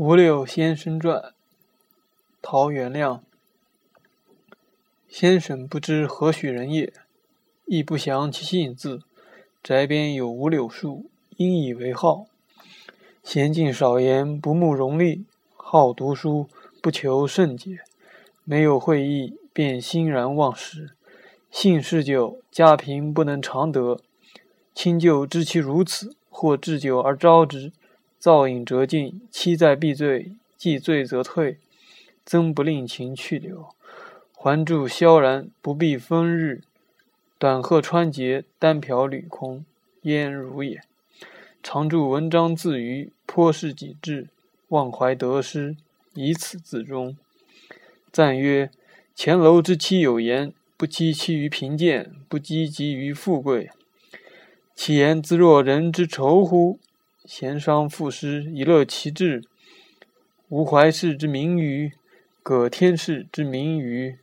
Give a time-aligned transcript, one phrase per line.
[0.00, 1.34] 五柳先生传，
[2.40, 3.20] 陶元亮。
[5.08, 6.92] 先生不知何许人也，
[7.64, 9.02] 亦不详其姓字。
[9.60, 12.26] 宅边有五柳树，因以为号。
[13.24, 15.24] 娴静少言，不慕荣利，
[15.56, 16.48] 好读书，
[16.80, 17.80] 不求甚解。
[18.44, 20.90] 没有会意，便欣然忘食。
[21.50, 23.98] 姓氏久，家贫不能常得。
[24.72, 27.72] 亲旧知其如此，或置酒而招之。
[28.18, 31.58] 造饮辄尽，期在必醉；既醉则退，
[32.26, 33.68] 曾不令情去留。
[34.32, 36.62] 还住萧然，不避风日。
[37.38, 39.64] 短褐穿结，单瓢履空，
[40.02, 40.80] 焉如也？
[41.62, 44.28] 常著文章自娱，颇是己志，
[44.68, 45.76] 忘怀得失，
[46.14, 47.16] 以此自终。
[48.10, 48.70] 赞曰：
[49.14, 53.70] 前楼之妻有言：不积其于贫贱，不积极于富贵。
[54.74, 56.78] 其言自若人之仇乎？
[57.28, 59.44] 贤商赋诗以乐其志，
[60.48, 61.92] 吴怀氏之名于，
[62.42, 64.16] 葛天氏之名于。